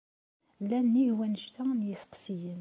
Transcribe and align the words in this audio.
Llan 0.61 0.85
nnig 0.87 1.11
wannect-a 1.17 1.63
n 1.77 1.85
yiseqsiyen. 1.87 2.59